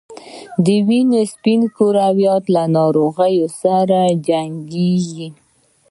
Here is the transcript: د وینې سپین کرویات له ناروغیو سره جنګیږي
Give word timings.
د 0.65 0.67
وینې 0.87 1.23
سپین 1.33 1.61
کرویات 1.75 2.43
له 2.55 2.63
ناروغیو 2.77 3.47
سره 3.61 3.99
جنګیږي 4.27 5.27